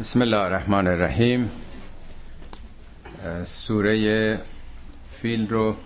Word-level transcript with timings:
بسم 0.00 0.22
الله 0.22 0.36
الرحمن 0.36 0.86
الرحیم 0.86 1.50
سوره 3.44 4.40
فیل 5.10 5.48
رو 5.48 5.76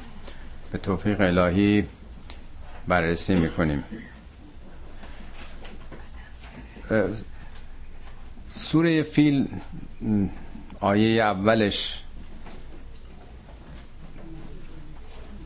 به 0.72 0.78
توفیق 0.78 1.20
الهی 1.20 1.86
بررسی 2.88 3.34
می‌کنیم. 3.34 3.84
سوره 8.50 9.02
فیل 9.02 9.48
آیه 10.80 11.22
اولش. 11.22 12.02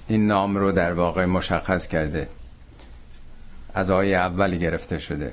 این 0.08 0.26
نام 0.26 0.56
رو 0.56 0.72
در 0.72 0.92
واقع 0.92 1.24
مشخص 1.24 1.86
کرده. 1.86 2.28
از 3.74 3.90
آیه 3.90 4.16
اول 4.16 4.56
گرفته 4.56 4.98
شده. 4.98 5.32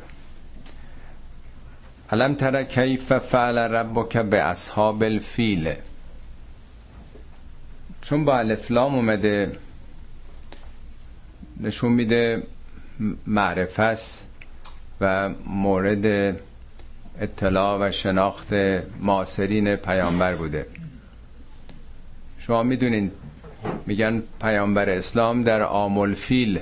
علم 2.12 2.36
تر 2.36 2.64
کیف 2.64 3.14
فعل 3.14 3.58
ربک 3.58 4.18
به 4.18 4.42
اصحاب 4.42 5.04
الفیل 5.04 5.74
چون 8.02 8.26
با 8.26 8.38
الفلام 8.38 8.96
اومده 8.96 9.52
نشون 11.60 11.92
میده 11.92 12.44
معرفت 13.28 14.26
و 15.02 15.30
مورد 15.46 16.36
اطلاع 17.22 17.88
و 17.88 17.92
شناخت 17.92 18.54
معاصرین 19.00 19.76
پیامبر 19.76 20.36
بوده. 20.36 20.66
شما 22.40 22.64
می‌دونین 22.64 23.12
میگن 23.86 24.24
پیامبر 24.42 24.90
اسلام 24.90 25.44
در 25.44 25.62
آمول 25.62 26.14
فیل 26.14 26.60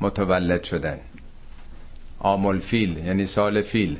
متولد 0.00 0.64
شدن. 0.64 0.98
آمول 2.18 2.58
فیل 2.58 3.06
یعنی 3.06 3.26
سال 3.26 3.62
فیل. 3.62 3.98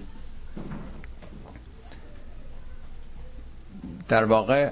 در 4.11 4.25
واقع 4.25 4.71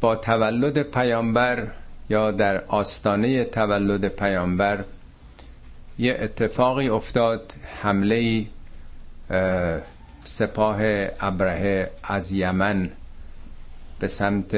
با 0.00 0.16
تولد 0.16 0.82
پیامبر 0.82 1.66
یا 2.10 2.30
در 2.30 2.64
آستانه 2.64 3.44
تولد 3.44 4.08
پیامبر 4.08 4.84
یه 5.98 6.18
اتفاقی 6.20 6.88
افتاد 6.88 7.52
حمله 7.82 8.46
سپاه 10.24 10.78
ابرهه 11.20 11.90
از 12.04 12.32
یمن 12.32 12.90
به 13.98 14.08
سمت 14.08 14.54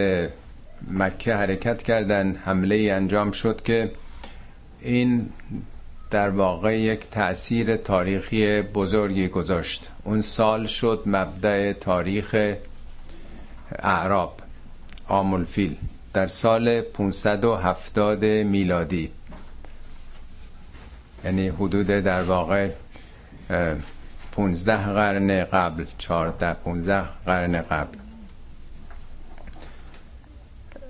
مکه 0.90 1.34
حرکت 1.34 1.82
کردن 1.82 2.36
حمله 2.44 2.74
ای 2.74 2.90
انجام 2.90 3.32
شد 3.32 3.62
که 3.62 3.90
این 4.80 5.28
در 6.10 6.30
واقع 6.30 6.78
یک 6.78 7.10
تأثیر 7.10 7.76
تاریخی 7.76 8.62
بزرگی 8.62 9.28
گذاشت. 9.28 9.90
اون 10.04 10.22
سال 10.22 10.66
شد 10.66 11.02
مبدع 11.06 11.72
تاریخ 11.72 12.54
اعراب 13.78 14.40
آمول 15.08 15.44
فیل 15.44 15.76
در 16.12 16.26
سال 16.26 16.80
570 16.80 18.24
میلادی. 18.24 19.10
یعنی 21.24 21.48
حدود 21.48 21.86
در 21.86 22.22
واقع 22.22 22.70
15 24.32 24.76
قرن 24.76 25.44
قبل 25.44 25.84
14 25.98 26.52
15 26.54 27.02
قرن 27.26 27.62
قبل. 27.62 27.98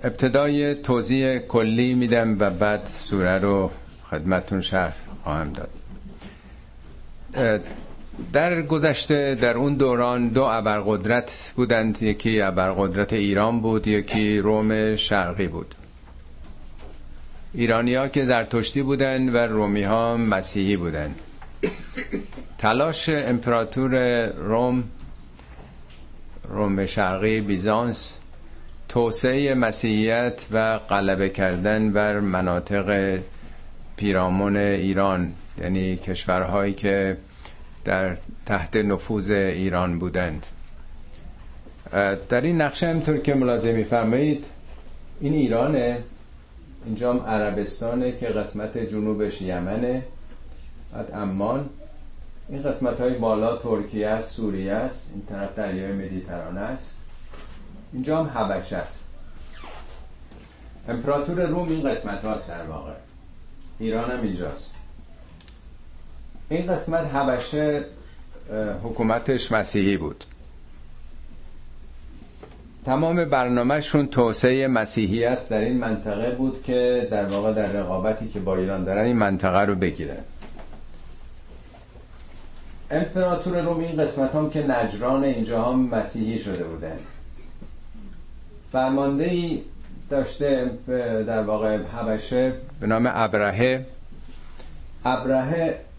ابتدای 0.03 0.75
توضیح 0.75 1.37
کلی 1.39 1.93
میدم 1.93 2.39
و 2.39 2.49
بعد 2.49 2.85
سوره 2.85 3.37
رو 3.37 3.71
خدمتون 4.11 4.61
شرح 4.61 4.95
خواهم 5.23 5.53
داد. 5.53 5.69
در 8.33 8.61
گذشته 8.61 9.35
در 9.35 9.57
اون 9.57 9.75
دوران 9.75 10.27
دو 10.27 10.43
ابرقدرت 10.43 11.53
بودند. 11.55 12.03
یکی 12.03 12.41
ابرقدرت 12.41 13.13
ایران 13.13 13.61
بود 13.61 13.87
یکی 13.87 14.39
روم 14.39 14.95
شرقی 14.95 15.47
بود. 15.47 15.75
ایرانی 17.53 17.95
ها 17.95 18.07
که 18.07 18.25
زرتشتی 18.25 18.81
بودند 18.81 19.35
و 19.35 19.37
رومی 19.37 19.83
ها 19.83 20.17
مسیحی 20.17 20.77
بودند. 20.77 21.15
تلاش 22.57 23.09
امپراتور 23.09 24.25
روم 24.27 24.83
روم 26.49 26.85
شرقی 26.85 27.41
بیزانس 27.41 28.17
توسعه 28.89 29.53
مسیحیت 29.53 30.45
و 30.51 30.77
غلبه 30.77 31.29
کردن 31.29 31.91
بر 31.91 32.19
مناطق 32.19 33.19
پیرامون 33.97 34.57
ایران 34.57 35.33
یعنی 35.61 35.97
کشورهایی 35.97 36.73
که 36.73 37.17
در 37.85 38.17
تحت 38.45 38.75
نفوذ 38.75 39.31
ایران 39.31 39.99
بودند. 39.99 40.45
در 42.29 42.41
این 42.41 42.61
نقشه 42.61 42.87
همطور 42.87 43.17
که 43.17 43.33
ملاحظه 43.33 43.71
میفرمایید 43.71 44.45
این 45.21 45.33
ایرانه 45.33 46.03
اینجا 46.85 47.13
هم 47.13 47.19
عربستانه 47.19 48.17
که 48.17 48.25
قسمت 48.27 48.77
جنوبش 48.77 49.41
یمنه 49.41 50.03
بعد 50.93 51.11
امان 51.13 51.69
این 52.49 52.63
قسمت 52.63 53.01
های 53.01 53.13
بالا 53.13 53.57
ترکیه 53.57 54.07
است 54.07 54.31
سوریه 54.35 54.73
است 54.73 55.11
این 55.13 55.25
طرف 55.25 55.55
دریای 55.55 55.91
مدیترانه 55.91 56.59
است. 56.59 56.93
اینجا 57.93 58.23
هم 58.23 58.43
حبشه 58.43 58.77
است. 58.77 59.03
امپراتور 60.89 61.45
روم 61.45 61.69
این 61.69 61.89
قسمت 61.89 62.25
ها 62.25 62.35
در 62.35 62.63
واقع 62.67 62.93
ایران 63.79 64.11
هم 64.11 64.21
اینجاست. 64.21 64.73
این 66.51 66.67
قسمت 66.67 67.15
حبشه 67.15 67.83
حکومتش 68.83 69.51
مسیحی 69.51 69.97
بود. 69.97 70.23
تمام 72.85 73.25
برنامهشون 73.25 74.07
توسعه 74.07 74.67
مسیحیت 74.67 75.49
در 75.49 75.61
این 75.61 75.77
منطقه 75.77 76.31
بود 76.31 76.63
که 76.63 77.07
در 77.11 77.25
واقع 77.25 77.53
در 77.53 77.65
رقابتی 77.65 78.29
که 78.29 78.39
با 78.39 78.55
ایران 78.55 78.83
دارن 78.83 79.05
این 79.05 79.15
منطقه 79.15 79.59
رو 79.59 79.75
بگیرن. 79.75 80.17
امپراتور 82.91 83.61
روم 83.61 83.79
این 83.79 83.97
قسمت 83.97 84.35
هم 84.35 84.49
که 84.49 84.67
نجران 84.67 85.23
اینجا 85.23 85.63
هم 85.63 85.79
مسیحی 85.79 86.39
شده 86.39 86.63
بودن. 86.63 86.97
فرمانده 88.71 89.23
ای 89.23 89.61
داشته 90.09 90.71
در 91.27 91.43
واقع 91.43 91.77
حبشه 91.77 92.53
به 92.79 92.87
نام 92.87 93.11
ابرهه. 93.13 93.85
ابرهه 95.05 95.90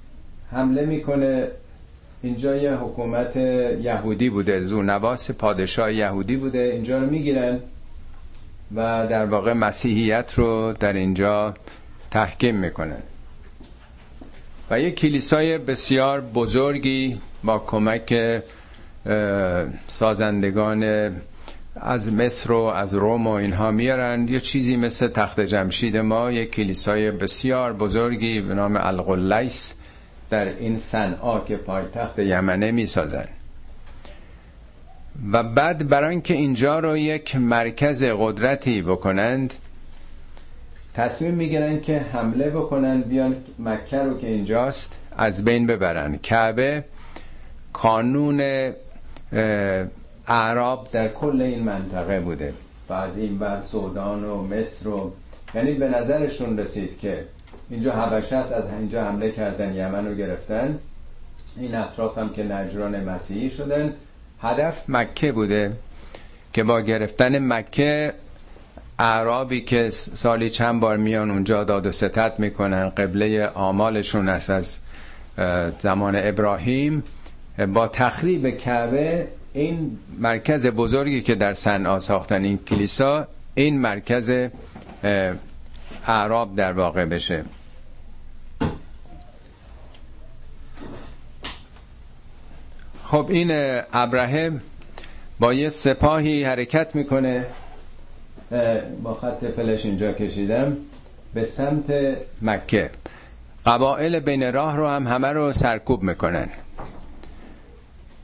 حمله 0.53 0.87
می‌کنه. 0.87 1.49
اینجا 2.23 2.57
یه 2.57 2.75
حکومت 2.75 3.37
یهودی 3.37 4.31
بوده. 4.31 4.61
زونواس 4.61 5.31
پادشاه 5.31 5.93
یهودی 5.93 6.37
بوده. 6.37 6.59
اینجا 6.59 6.99
رو 6.99 7.07
می‌گیرن 7.07 7.59
و 8.77 9.07
در 9.11 9.27
واقع 9.27 9.53
مسیحیت 9.53 10.35
رو 10.37 10.73
در 10.81 10.93
اینجا 10.93 11.55
تحکیم 12.11 12.57
می‌کنن. 12.57 13.03
و 14.71 14.81
یک 14.81 14.95
کلیسای 14.95 15.59
بسیار 15.59 16.21
بزرگی 16.21 17.21
با 17.45 17.59
کمک 17.59 18.43
سازندگان 19.89 21.13
از 21.77 22.13
مصر 22.13 22.53
و 22.53 22.61
از 22.61 22.95
روم 22.95 23.27
و 23.27 23.31
اینها 23.31 23.71
میارن. 23.71 24.29
یه 24.29 24.41
چیزی 24.41 24.77
مثل 24.77 25.09
تخت 25.09 25.41
جمشید 25.41 25.97
ما 25.97 26.33
یک 26.33 26.51
کلیسای 26.51 27.11
بسیار 27.11 27.73
بزرگی 27.73 28.41
به 28.41 28.55
نام 28.55 28.77
القلیس 28.77 29.75
در 30.33 30.45
این 30.45 30.79
صنعا 30.79 31.41
که 31.41 31.57
پایتخت 31.57 32.19
یمنه 32.19 32.71
می‌سازن 32.71 33.29
و 35.33 35.43
بعد 35.43 35.89
برای 35.89 36.11
اینکه 36.11 36.35
اینجا 36.35 36.79
رو 36.79 36.97
یک 36.97 37.37
مرکز 37.37 38.05
قدرتی 38.05 38.83
بکنند 38.83 39.55
تصمیم 40.95 41.35
می‌گیرن 41.35 41.81
که 41.81 41.99
حمله 41.99 42.51
بکنن 42.51 43.03
بیان 43.03 43.37
مکه 43.59 43.99
رو 43.99 44.19
که 44.19 44.27
اینجاست 44.27 44.99
از 45.17 45.45
بین 45.45 45.67
ببرن. 45.67 46.17
کعبه 46.17 46.85
کانون 47.73 48.73
اعراب 50.29 50.89
در 50.93 51.09
کل 51.09 51.43
این 51.43 51.63
منطقه 51.63 52.21
بوده. 52.21 52.55
و 52.89 52.93
از 52.93 53.17
این 53.17 53.39
بر 53.39 53.63
سودان 53.63 54.25
و 54.25 54.43
مصر 54.43 54.89
و 54.89 55.13
یعنی 55.55 55.73
به 55.73 55.89
نظرشون 55.89 56.59
رسید 56.59 56.99
که 56.99 57.25
اینجا 57.73 57.93
حبشه 57.93 58.37
است 58.37 58.53
از 58.53 58.65
اینجا 58.79 59.05
حمله 59.05 59.31
کردن 59.31 59.75
یمن 59.75 60.07
رو 60.07 60.15
گرفتن. 60.15 60.79
این 61.57 61.75
اطراف 61.75 62.19
هم 62.19 62.33
که 62.33 62.43
نجران 62.43 63.05
مسیحی 63.05 63.51
شدن. 63.51 63.95
هدف 64.43 64.85
مکه 64.89 65.33
بوده 65.33 65.73
که 66.53 66.65
با 66.65 66.81
گرفتن 66.81 67.53
مکه 67.53 68.15
اعرابی 68.99 69.61
که 69.61 69.91
سالی 69.91 70.51
چند 70.51 70.81
بار 70.81 70.97
میان 70.97 71.31
اونجا 71.31 71.65
داد 71.65 71.87
و 71.87 71.93
ستت 71.93 72.33
می‌کنن 72.39 72.89
قبله 72.89 73.47
آمالشون 73.47 74.29
است 74.29 74.51
از 74.51 74.81
زمان 75.79 76.17
ابراهیم. 76.17 77.05
با 77.75 77.89
تخریب 77.89 78.51
کعبه 78.51 79.29
این 79.53 79.99
مرکز 80.19 80.67
بزرگی 80.67 81.23
که 81.23 81.35
در 81.35 81.55
صنعا 81.55 81.99
ساختن 81.99 82.45
این 82.45 82.59
کلیسا 82.59 83.29
این 83.55 83.81
مرکز 83.81 84.33
اعراب 86.07 86.57
در 86.57 86.73
واقع 86.73 87.05
بشه. 87.05 87.45
خب 93.13 93.27
این 93.31 93.51
ابراهیم 93.93 94.63
با 95.39 95.55
یه 95.55 95.69
سپاهی 95.69 96.45
حرکت 96.45 96.95
می‌کنه 96.95 97.47
با 99.03 99.15
خط 99.15 99.45
فلش 99.45 99.87
اینجا 99.87 100.13
کشیدم 100.13 100.77
به 101.35 101.45
سمت 101.45 102.17
مکه. 102.43 102.91
قبائل 103.67 104.19
بین 104.21 104.53
راه 104.53 104.77
رو 104.77 104.89
هم 104.89 105.07
همه 105.07 105.29
رو 105.29 105.53
سرکوب 105.53 106.03
می‌کنن. 106.03 106.49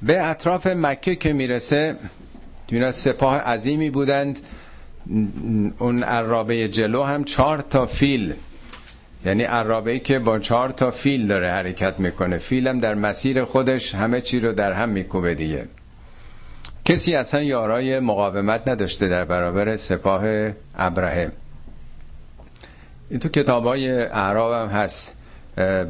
به 0.03 0.27
اطراف 0.27 0.67
مکه 0.67 1.17
که 1.17 1.33
می‌رسه 1.33 1.97
اینا 2.69 2.93
سپاه 2.93 3.39
عظیمی 3.39 3.91
بودند 3.91 4.39
اون 5.79 6.03
عرابه 6.03 6.69
جلو 6.69 7.03
هم 7.03 7.25
چهار 7.25 7.61
تا 7.61 7.87
فیل 7.87 8.35
یعنی 9.27 9.43
عرابه 9.43 9.99
که 9.99 10.19
با 10.19 10.39
چهار 10.39 10.71
تا 10.71 10.91
فیل 10.91 11.27
داره 11.27 11.51
حرکت 11.51 12.01
می‌کنه. 12.01 12.39
فیل 12.39 12.69
هم 12.69 12.79
در 12.79 12.95
مسیر 12.95 13.45
خودش 13.45 13.95
همه 13.95 14.21
چی 14.21 14.41
رو 14.41 14.53
در 14.53 14.73
هم 14.73 14.89
میکوبه 14.89 15.35
دیگه. 15.35 15.65
کسی 16.85 17.15
اصلا 17.15 17.43
یارای 17.43 18.01
مقاومت 18.01 18.69
نداشته 18.69 19.09
در 19.09 19.25
برابر 19.25 19.77
سپاه 19.77 20.51
ابراهیم 20.77 21.33
این 23.11 23.21
تو 23.21 23.29
کتاب 23.29 23.65
های 23.65 23.91
اعراب 24.03 24.53
هم 24.53 24.69
هست. 24.69 25.15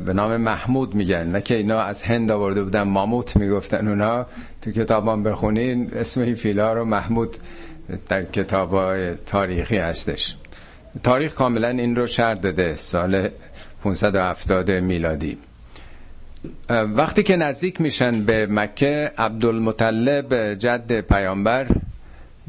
به 0.04 0.12
نام 0.14 0.36
محمود 0.36 0.94
میگن. 0.94 1.26
نه 1.26 1.40
که 1.40 1.56
اینا 1.56 1.80
از 1.80 2.02
هند 2.02 2.32
آورده 2.32 2.62
بودن 2.64 2.82
ماموت 2.82 3.36
می‌گفتن 3.36 3.88
اونا. 3.88 4.26
تو 4.62 4.70
کتابان 4.72 5.22
بخونین 5.22 5.90
اسم 5.94 6.20
این 6.20 6.34
فیلا 6.34 6.72
رو 6.72 6.84
محمود 6.84 7.36
در 8.08 8.24
کتاب 8.24 8.70
های 8.70 9.14
تاریخی 9.14 9.76
هستش. 9.76 10.36
تاریخ 11.02 11.34
کاملا 11.34 11.68
این 11.68 11.96
رو 11.96 12.06
شرط 12.06 12.40
داده 12.40 12.74
سال 12.74 13.28
570 13.82 14.70
میلادی. 14.70 15.38
وقتی 16.70 17.22
که 17.22 17.36
نزدیک 17.36 17.80
میشن 17.80 18.24
به 18.24 18.46
مکه 18.50 19.12
عبدالمطلب 19.18 20.54
جد 20.54 21.00
پیامبر 21.00 21.66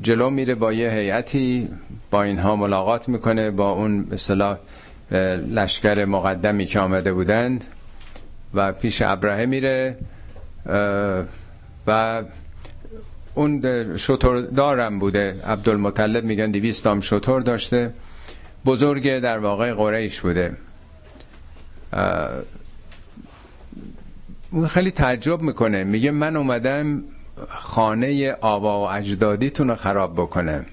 جلو 0.01 0.29
میره 0.29 0.55
با 0.55 0.73
یه 0.73 0.89
هیئتی 0.91 1.69
با 2.11 2.23
اینها 2.23 2.55
ملاقات 2.55 3.09
می‌کنه 3.09 3.51
با 3.51 3.71
اون 3.71 4.03
به 4.03 4.17
لشکر 5.51 6.05
مقدمی 6.05 6.65
که 6.65 6.79
آمده 6.79 7.13
بودند. 7.13 7.65
و 8.53 8.71
پیش 8.71 9.01
ابراهه 9.01 9.45
میره 9.45 9.97
و 11.87 12.21
اون 13.33 13.61
شطور 13.97 14.41
دارم 14.41 14.99
بوده. 14.99 15.41
عبدالمطلب 15.47 16.23
میگن 16.23 16.51
دیویستام 16.51 17.01
شطور 17.01 17.41
داشته. 17.41 17.93
بزرگ 18.65 19.19
در 19.19 19.37
واقع 19.37 19.73
قریش 19.73 20.21
بوده. 20.21 20.57
اون 24.51 24.67
خیلی 24.67 24.91
تعجب 24.91 25.41
می‌کنه. 25.41 25.83
میگه 25.83 26.11
من 26.11 26.35
اومدم 26.35 27.03
خانه 27.49 28.31
آبا 28.31 28.81
و 28.81 28.91
اجدادیتون 28.91 29.67
رو 29.67 29.75
خراب 29.75 30.13
بکنم. 30.13 30.65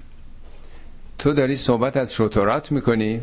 تو 1.18 1.32
داری 1.32 1.56
صحبت 1.56 1.96
از 1.96 2.14
شطورات 2.14 2.72
می‌کنی؟ 2.72 3.20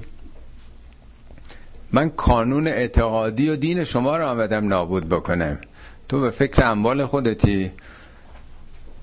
من 1.92 2.10
کانون 2.10 2.68
اعتقادی 2.68 3.50
و 3.50 3.56
دین 3.56 3.84
شما 3.84 4.18
رو 4.18 4.28
آمدم 4.28 4.68
نابود 4.68 5.10
بکنم. 5.10 5.58
تو 6.10 6.22
به 6.22 6.32
فکر 6.32 6.66
اموال 6.66 7.06
خودتی. 7.06 7.72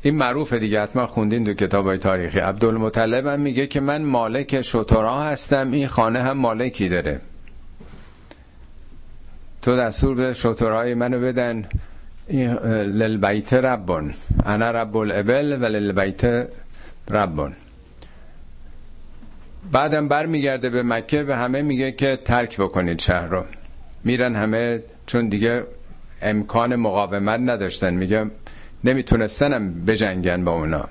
این 0.03 0.15
معروفه 0.15 0.59
دیگه 0.59 0.83
حتما 0.83 1.07
خوندین 1.07 1.45
تو 1.45 1.55
کتاب 1.55 1.87
های 1.87 1.99
تاریخی. 1.99 2.39
عبدالمطلب 2.39 3.27
هم 3.27 3.41
میگه 3.41 3.67
که 3.67 3.81
من 3.81 4.03
مالک 4.03 4.63
شطورا 4.63 5.23
هستم 5.23 5.71
این 5.71 5.87
خانه 5.87 6.23
هم 6.23 6.39
مالکی 6.39 6.89
داره. 6.89 7.21
تو 9.63 9.77
دستور 9.77 10.15
به 10.15 10.33
شطورهای 10.33 10.95
منو 10.95 11.21
بدن. 11.21 11.69
للبیت 12.87 13.55
ربون. 13.55 14.15
انا 14.47 14.71
رب 14.71 14.97
الابل 14.97 15.59
و 15.61 15.65
للبیت 15.65 16.49
ربون. 17.11 17.53
بعدم 19.73 20.09
بر 20.09 20.27
میگرده 20.27 20.71
به 20.71 20.83
مکه 20.83 21.23
به 21.23 21.37
همه 21.37 21.63
میگه 21.63 21.93
که 21.93 22.19
ترک 22.25 22.61
بکنید 22.61 22.99
شهر 22.99 23.27
رو. 23.27 23.45
میرن 24.05 24.37
همه 24.37 24.83
چون 25.07 25.29
دیگه 25.29 25.65
امکان 26.23 26.77
مقاومت 26.77 27.41
نداشتن. 27.41 27.95
میگه 27.95 28.31
نمیتونستنم 28.85 29.73
بجنگن 29.85 30.45
با 30.45 30.53
اونا. 30.53 30.89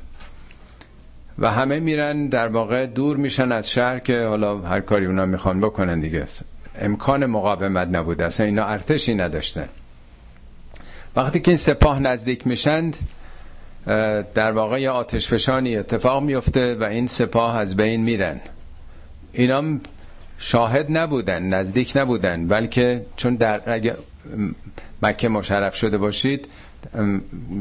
و 1.40 1.52
همه 1.52 1.80
میرن 1.80 2.28
در 2.28 2.48
واقع 2.48 2.86
دور 2.86 3.18
میشن 3.18 3.52
از 3.52 3.70
شهر 3.72 4.00
که 4.00 4.22
حالا 4.24 4.58
هر 4.58 4.80
کاری 4.80 5.06
اونا 5.06 5.26
می‌خوان 5.26 5.62
بکنن 5.62 6.00
دیگه. 6.00 6.26
امکان 6.82 7.26
مقاومت 7.26 7.88
نبوده. 7.88 8.26
اصلا 8.26 8.46
اینا 8.46 8.66
ارتشی 8.66 9.16
نداشتن. 9.16 9.70
وقتی 11.16 11.40
که 11.40 11.52
این 11.52 11.58
سپاه 11.58 12.00
نزدیک 12.00 12.48
میشند 12.48 12.98
در 14.34 14.52
واقع 14.52 14.82
یه 14.82 14.90
آتش 14.90 15.28
فشانی 15.28 15.78
اتفاق 15.78 16.24
میفته 16.24 16.76
و 16.76 16.84
این 16.84 17.08
سپاه 17.08 17.58
از 17.58 17.76
بین 17.76 18.02
میرن. 18.02 18.40
اینا 19.34 19.64
شاهد 20.38 20.98
نبودن 20.98 21.44
نزدیک 21.44 21.94
نبودن. 21.96 22.48
بلکه 22.48 23.06
چون 23.18 23.36
در 23.36 23.62
اگه 23.74 23.96
مکه 25.02 25.30
مشرف 25.30 25.76
شده 25.76 25.98
باشید 25.98 26.48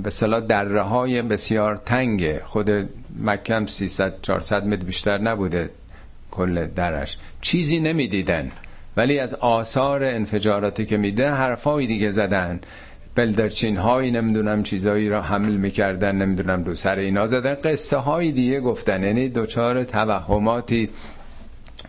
به 0.03 0.11
صلاح 0.11 0.41
دره 0.41 0.81
های 0.81 1.23
بسیار 1.23 1.77
تنگه 1.77 2.43
خود 2.45 2.71
مکه 3.25 3.55
هم 3.55 3.67
300 3.67 4.15
400 4.23 4.67
متر 4.67 4.85
بیشتر 4.85 5.19
نبوده 5.19 5.71
کل 6.31 6.67
درش. 6.67 7.19
چیزی 7.41 7.81
نمی‌دیدن. 7.81 8.51
ولی 8.97 9.19
از 9.19 9.35
آثار 9.35 10.05
انفجاراتی 10.05 10.87
که 10.87 10.97
میده 10.97 11.31
حرفایی 11.31 11.87
دیگه 11.87 12.11
زدن. 12.11 12.61
بلدرچین 13.15 13.77
هایی 13.77 14.11
نمی‌دونم 14.11 14.63
چیزایی 14.63 15.09
را 15.09 15.23
حمل 15.23 15.53
می‌کردن 15.53 16.17
نمی‌دونم 16.17 16.63
دو 16.63 16.75
سر 16.75 16.97
اینا 16.97 17.27
زدن. 17.27 17.55
قصه 17.55 17.97
های 17.97 18.33
دیگه 18.33 18.61
گفتن. 18.61 19.03
یعنی 19.03 19.29
دوچار 19.29 19.85
توهماتی 19.85 20.89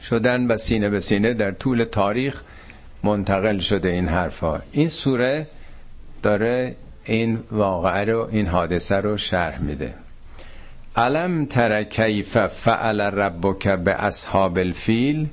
شدن 0.01 0.47
و 0.47 0.57
سینه 0.57 0.89
به 0.89 0.99
سینه 0.99 1.33
در 1.33 1.51
طول 1.51 1.83
تاریخ 1.83 2.41
منتقل 3.03 3.59
شده 3.59 3.89
این 3.89 4.07
حرفا 4.07 4.61
این 4.71 4.87
سوره 4.87 5.47
داره 6.23 6.75
این 7.09 7.39
واقعه 7.51 8.05
رو 8.05 8.29
این 8.31 8.47
حادثه 8.47 8.95
رو 8.95 9.17
شرح 9.17 9.61
میده. 9.61 9.93
علم 10.95 11.45
تر 11.45 11.83
کیف 11.83 12.37
فعل 12.37 13.01
ربک 13.01 13.67
به 13.67 13.91
اصحاب 13.91 14.57
الفیل؟ 14.57 15.27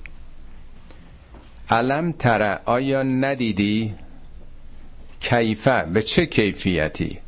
علم 1.71 2.13
تر 2.13 2.59
آیا 2.65 3.03
ندیدی؟ 3.03 3.95
کیفه 5.21 5.83
به 5.83 6.03
چه 6.03 6.27
کیفیتی؟ 6.27 7.19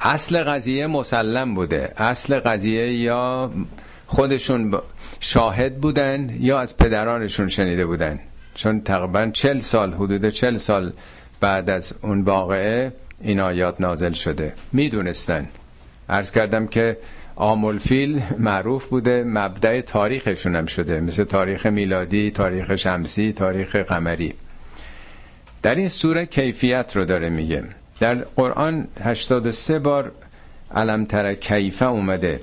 اصل 0.00 0.44
قضیه 0.44 0.86
مسلم 0.86 1.54
بوده. 1.54 1.92
اصل 1.96 2.40
قضیه 2.40 2.92
یا 2.92 3.50
خودشون 4.06 4.78
شاهد 5.20 5.76
بودن 5.80 6.36
یا 6.40 6.60
از 6.60 6.76
پدرانشون 6.76 7.48
شنیده 7.48 7.86
بودن. 7.86 8.20
چون 8.54 8.80
تقریبا 8.80 9.30
چل 9.30 9.58
سال 9.58 9.94
حدود 9.94 10.28
چل 10.28 10.56
سال 10.56 10.92
بعد 11.42 11.70
از 11.70 11.94
اون 12.02 12.20
واقعه 12.20 12.92
این 13.20 13.40
آیات 13.40 13.80
نازل 13.80 14.12
شده. 14.12 14.52
می‌دونستن. 14.72 15.48
عرض 16.08 16.30
کردم 16.30 16.66
که 16.66 16.98
آمول 17.36 17.78
فیل 17.78 18.22
معروف 18.38 18.86
بوده 18.86 19.24
مبدع 19.24 19.80
تاریخشون 19.80 20.56
هم 20.56 20.66
شده. 20.66 21.00
مثل 21.00 21.24
تاریخ 21.24 21.66
میلادی 21.66 22.30
تاریخ 22.30 22.76
شمسی 22.76 23.32
تاریخ 23.32 23.76
قمری. 23.76 24.34
در 25.62 25.74
این 25.74 25.88
سوره 25.88 26.26
کیفیت 26.26 26.96
رو 26.96 27.04
داره 27.04 27.28
میگه. 27.28 27.64
در 28.00 28.14
قرآن 28.14 28.88
83 29.00 29.78
بار 29.78 30.12
علم 30.74 31.04
تر 31.04 31.34
کیفه 31.34 31.86
اومده. 31.86 32.40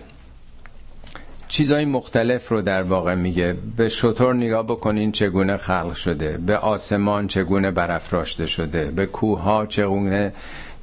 چیزهای 1.50 1.86
مختلف 1.86 2.50
رو 2.50 2.62
در 2.62 2.84
واقع 2.84 3.16
میگه. 3.16 3.56
به 3.78 3.90
شطور 3.90 4.36
نگاه 4.36 4.64
بکنین 4.64 5.12
چگونه 5.12 5.58
خلق 5.58 5.94
شده. 5.94 6.38
به 6.38 6.58
آسمان 6.58 7.28
چگونه 7.28 7.72
برافراشته 7.72 8.48
شده. 8.48 8.86
به 8.86 9.06
کوه 9.06 9.42
ها 9.42 9.66
چگونه 9.66 10.34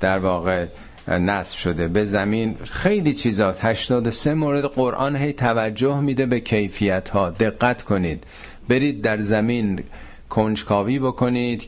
در 0.01 0.19
واقع 0.19 0.67
نصب 1.09 1.59
شده. 1.59 1.89
به 1.89 2.05
زمین 2.05 2.57
خیلی 2.71 3.15
چیزات. 3.15 3.65
83 3.65 4.35
مورد 4.35 4.65
قرآن 4.65 5.17
هی 5.17 5.33
توجه 5.33 6.01
میده 6.01 6.27
به 6.27 6.41
کیفیت 6.41 7.09
ها 7.09 7.31
دقت 7.31 7.83
کنید. 7.83 8.25
برید 8.69 9.03
در 9.03 9.21
زمین 9.21 9.83
کنجکاوی 10.29 10.99
بکنید. 10.99 11.63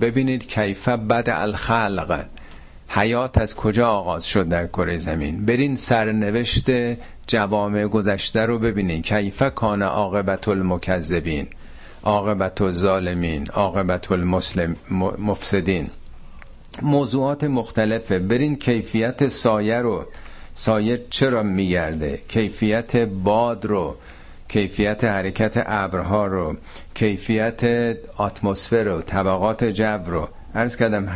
ببینید 0.00 0.46
کیفه 0.46 0.96
بد 0.96 1.28
الخلق. 1.28 2.24
حیات 2.92 3.38
از 3.38 3.56
کجا 3.56 3.88
آغاز 3.88 4.26
شد 4.26 4.48
در 4.48 4.66
کره 4.66 4.96
زمین؟ 4.96 5.44
برین 5.46 5.76
سرنوشت 5.76 6.70
جوامع 7.26 7.86
گذشته 7.86 8.46
رو 8.46 8.58
ببینید 8.58 9.04
کیفه 9.04 9.50
کان 9.50 9.82
عاقبت 9.82 10.48
المکذبین؟ 10.48 11.46
عاقبت 12.04 12.60
الظالمین؟ 12.60 13.46
عاقبت 13.46 14.12
المسلم 14.12 14.76
مفسدین؟ 15.18 15.90
موضوعات 16.82 17.44
مختلفه. 17.44 18.18
برین 18.18 18.56
کیفیت 18.56 19.28
سایه 19.28 19.78
رو 19.78 20.04
سایه 20.54 21.06
چرا 21.10 21.42
میگرده؟ 21.42 22.20
کیفیت 22.28 22.96
باد 22.96 23.66
رو 23.66 23.96
کیفیت 24.48 25.04
حرکت 25.04 25.62
ابرها 25.66 26.26
رو 26.26 26.56
کیفیت 26.94 27.64
اتمسفر 28.18 28.82
رو 28.84 29.00
طبقات 29.00 29.64
جو 29.64 29.98
رو. 30.06 30.28
عرض 30.54 30.76
کردم 30.76 31.06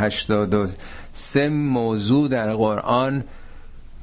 83 1.14 1.48
موضوع 1.48 2.28
در 2.28 2.54
قرآن 2.54 3.24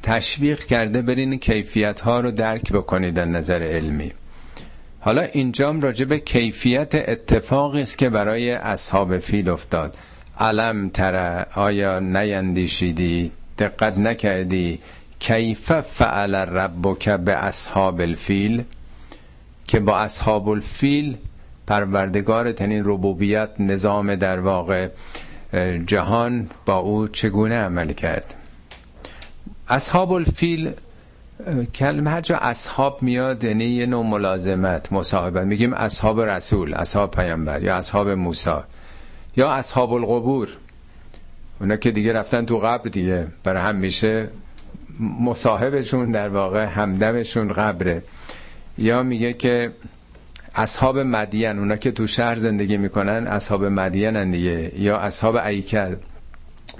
تشویق 0.03 0.65
کرده 0.65 1.01
برین 1.01 1.39
کیفیت 1.39 1.99
ها 1.99 2.19
رو 2.19 2.31
درک 2.31 2.71
بکنید 2.71 3.13
در 3.13 3.25
نظر 3.25 3.63
علمی. 3.63 4.11
حالا 4.99 5.21
اینجام 5.21 5.81
راجع 5.81 6.05
به 6.05 6.19
کیفیت 6.19 6.95
اتفاقی 6.95 7.81
است 7.81 7.97
که 7.97 8.09
برای 8.09 8.51
اصحاب 8.51 9.17
فیل 9.17 9.49
افتاد. 9.49 9.97
علم 10.39 10.89
تره 10.89 11.45
آیا 11.55 11.99
نیندیشیدی؟ 11.99 13.31
دقت 13.57 13.97
نکردی؟ 13.97 14.79
کیف 15.19 15.71
فعل 15.71 16.35
ربک 16.35 17.09
به 17.09 17.31
اصحاب 17.35 18.01
الفیل؟ 18.01 18.63
که 19.67 19.79
با 19.79 19.97
اصحاب 19.97 20.49
الفیل 20.49 21.17
پروردگار 21.67 22.51
تنین 22.51 22.81
ربوبیت 22.85 23.49
نظام 23.59 24.15
در 24.15 24.39
واقع 24.39 24.87
جهان 25.85 26.49
با 26.65 26.75
او 26.75 27.07
چگونه 27.07 27.55
عمل 27.55 27.93
کرد. 27.93 28.35
اصحاب 29.67 30.11
الفیل 30.11 30.73
کلمه 31.75 32.09
هر 32.09 32.21
جا 32.21 32.37
اصحاب 32.37 33.03
میاد 33.03 33.43
یعنی 33.43 33.65
یه 33.65 33.85
نوع 33.85 34.05
ملازمت 34.05 34.93
مصاحبت. 34.93 35.45
میگیم 35.45 35.73
اصحاب 35.73 36.21
رسول 36.21 36.73
اصحاب 36.73 37.11
پیامبر 37.11 37.63
یا 37.63 37.75
اصحاب 37.75 38.09
موسی 38.09 38.55
یا 39.37 39.51
اصحاب 39.51 39.93
القبور. 39.93 40.49
اونا 41.59 41.75
که 41.75 41.91
دیگه 41.91 42.13
رفتن 42.13 42.45
تو 42.45 42.59
قبر 42.59 42.89
دیگه. 42.89 43.27
برای 43.43 43.61
هم 43.61 43.75
میشه 43.75 44.29
مصاحبشون 45.19 46.11
در 46.11 46.29
واقع 46.29 46.65
همدمشون 46.65 47.53
قبره. 47.53 48.03
یا 48.77 49.03
میگه 49.03 49.33
که 49.33 49.71
اصحاب 50.55 50.99
مدین 50.99 51.59
اونا 51.59 51.75
که 51.75 51.91
تو 51.91 52.07
شهر 52.07 52.35
زندگی 52.39 52.77
می‌کنن 52.77 53.27
اصحاب 53.27 53.65
مدین 53.65 54.31
دیگه. 54.31 54.71
یا 54.79 54.97
اصحاب 54.97 55.35
ایکل 55.35 55.95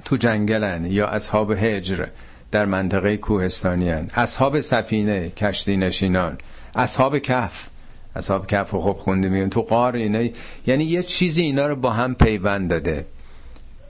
تو 0.05 0.17
جنگلن 0.17 0.85
یا 0.85 1.07
اصحاب 1.07 1.51
هجر 1.51 2.05
در 2.51 2.65
منطقه 2.65 3.17
کوهستانی 3.17 3.89
هن. 3.89 4.07
اصحاب 4.13 4.59
سفینه 4.59 5.29
کشتی 5.29 5.77
نشینان. 5.77 6.37
اصحاب 6.75 7.17
کف 7.17 7.67
اصحاب 8.15 8.47
کف 8.47 8.69
خوب 8.69 8.97
خونده 8.97 9.29
میگن. 9.29 9.49
تو 9.49 9.61
قار 9.61 9.95
اینه 9.95 10.31
یعنی 10.67 10.83
یه 10.83 11.03
چیزی 11.03 11.41
اینا 11.41 11.67
رو 11.67 11.75
با 11.75 11.89
هم 11.89 12.15
پیوند 12.15 12.69
داده. 12.69 13.05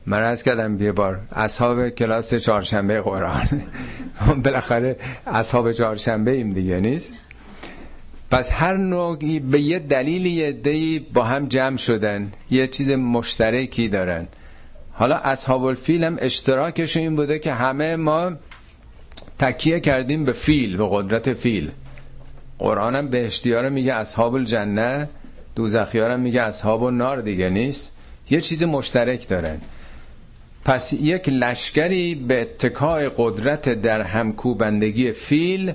من 0.06 0.24
از 0.24 0.44
کردم 0.44 0.82
یه 0.82 0.92
بار 0.92 1.20
اصحاب 1.32 1.90
کلاس 1.90 2.34
چهارشنبه 2.34 3.02
قرآن. 3.02 3.62
بالاخره 4.44 4.96
اصحاب 5.28 5.72
چهارشنبه 5.72 6.32
ایم 6.32 6.50
دیگه 6.54 6.80
نیست؟ 6.80 7.14
پس 8.32 8.52
هر 8.52 8.78
نوعی 8.78 9.40
به 9.40 9.62
یه 9.62 9.80
دلیل 9.80 10.26
یه 10.26 11.00
با 11.14 11.24
هم 11.24 11.48
جمع 11.48 11.78
شدن 11.78 12.32
یه 12.52 12.68
چیز 12.68 12.90
مشترکی 12.90 13.88
دارن. 13.88 14.28
حالا 14.92 15.16
اصحاب 15.16 15.64
الفیل 15.64 16.04
هم 16.04 16.18
اشتراکش 16.22 16.98
این 16.98 17.16
بوده 17.16 17.40
که 17.40 17.54
همه 17.54 17.96
ما 17.96 18.32
تکیه 19.40 19.80
کردیم 19.80 20.26
به 20.26 20.32
فیل 20.32 20.78
به 20.78 20.88
قدرت 20.92 21.34
فیل. 21.34 21.72
قرآن 22.60 22.96
هم 22.96 23.08
به 23.08 23.26
اشتیار 23.26 23.70
میگه 23.70 23.94
اصحاب 23.94 24.34
الجنه 24.36 25.10
دوزخیارم 25.56 26.20
میگه 26.20 26.42
اصحاب 26.42 26.84
النار 26.84 27.22
دیگه 27.22 27.50
نیست. 27.50 27.92
یه 28.30 28.42
چیز 28.42 28.64
مشترک 28.64 29.28
دارن. 29.28 29.62
پس 30.66 30.94
یک 30.94 31.30
لشکری 31.30 32.16
به 32.16 32.42
اتکای 32.42 33.12
قدرت 33.18 33.70
در 33.70 34.02
همکوبندگی 34.02 35.12
فیل 35.12 35.74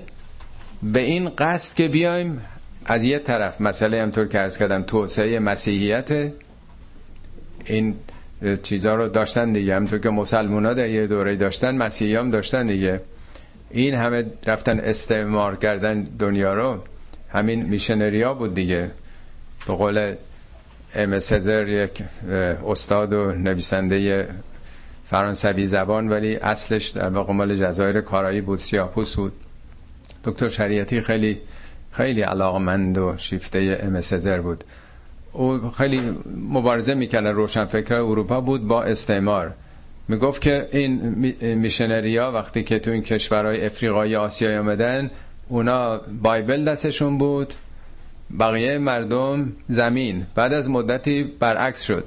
به 0.83 1.01
این 1.01 1.29
قصد 1.29 1.77
که 1.77 1.89
بیایم 1.89 2.41
از 2.87 3.05
یه 3.05 3.19
طرف 3.19 3.61
مسئله 3.61 4.03
همطور 4.03 4.29
که 4.29 4.41
ارز 4.41 4.59
کردم 4.59 4.83
توسعه 4.83 5.39
مسیحیت 5.39 6.33
این 7.65 7.95
چیزها 8.63 8.95
رو 8.95 9.09
داشتن 9.09 9.53
دیگه. 9.53 9.77
همطور 9.77 9.99
که 9.99 10.11
مسلمان 10.11 10.67
ها 10.67 10.75
در 10.75 10.89
یه 10.89 11.07
دوره 11.07 11.37
داشتن 11.37 11.77
مسیحی 11.77 12.17
هم 12.17 12.31
داشتن 12.31 12.67
دیگه. 12.67 13.01
این 13.71 13.95
همه 13.95 14.25
رفتن 14.47 14.81
استعمار 14.81 15.57
کردن 15.57 16.03
دنیا 16.03 16.55
رو. 16.55 16.85
همین 17.29 17.63
میشنری 17.63 18.23
ها 18.23 18.35
بود 18.35 18.55
دیگه. 18.55 18.91
به 19.67 19.73
قول 19.75 20.15
ام 20.95 21.15
یک 21.69 22.03
استاد 22.67 23.13
و 23.13 23.33
نویسنده 23.33 24.29
فرانسوی 25.05 25.67
زبان 25.67 26.09
ولی 26.09 26.37
اصلش 26.37 26.89
در 26.89 27.09
واقع 27.09 27.33
مال 27.33 27.55
جزایر 27.57 28.01
کارایی 28.01 28.41
بود 28.41 28.59
سیاپوس 28.59 29.17
بود. 29.17 29.33
دکتر 30.27 30.49
شریعتی 30.49 31.01
خیلی 31.01 31.41
خیلی 31.93 32.23
علاقمند 32.23 32.99
و 32.99 33.15
شیفته 33.17 33.81
ام 33.83 34.43
بود. 34.43 34.65
او 35.33 35.71
خیلی 35.71 36.01
مبارزه 36.49 36.95
می‌کنه 36.95 37.33
روشنفکر 37.33 37.95
اروپا 37.95 38.41
بود 38.41 38.69
با 38.69 38.83
استعمار. 38.83 39.55
می‌گفت 40.09 40.43
که 40.43 40.69
این 40.73 40.95
میشنریا 41.55 42.33
وقتی 42.33 42.63
که 42.63 42.79
تو 42.79 42.91
این 42.91 43.03
کشورهای 43.03 43.67
افریقایی 43.67 44.17
آسیایی 44.17 44.57
آمدن 44.57 45.11
اونا 45.49 45.99
بایبل 46.23 46.65
دستشون 46.65 47.19
بود 47.19 47.55
بقیه 48.41 48.79
مردم 48.79 49.53
زمین. 49.69 50.27
بعد 50.35 50.53
از 50.53 50.71
مدتی 50.71 51.23
برعکس 51.23 51.83
شد. 51.83 52.05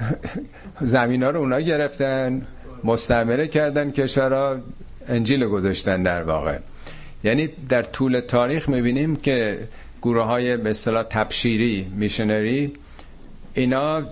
زمین 0.80 1.22
ها 1.22 1.30
رو 1.30 1.40
اونا 1.40 1.60
گرفتن 1.60 2.42
مستعمره 2.84 3.48
کردن 3.48 3.90
کشورها 3.90 4.56
انجیل 5.08 5.46
گذاشتن 5.46 6.02
در 6.02 6.22
واقع. 6.22 6.58
یعنی 7.24 7.48
در 7.68 7.82
طول 7.82 8.20
تاریخ 8.20 8.68
می‌بینیم 8.68 9.16
که 9.16 9.68
گروه 10.02 10.24
های 10.24 10.56
به 10.56 10.70
اصطلاح 10.70 11.02
تبشیری 11.02 11.86
میشنری 11.96 12.72
اینا 13.54 14.02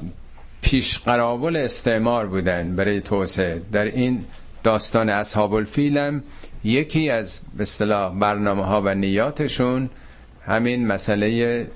پیش 0.62 0.98
قرابل 0.98 1.56
استعمار 1.56 2.26
بودن 2.26 2.76
برای 2.76 3.00
توسعه. 3.00 3.62
در 3.72 3.84
این 3.84 4.24
داستان 4.62 5.08
اصحاب 5.08 5.54
الفیلم 5.54 6.22
یکی 6.64 7.10
از 7.10 7.40
به 7.56 7.62
اصطلاح 7.62 8.18
برنامه 8.18 8.64
ها 8.64 8.82
و 8.84 8.94
نیاتشون 8.94 9.90
همین 10.46 10.86
مسئله 10.86 11.66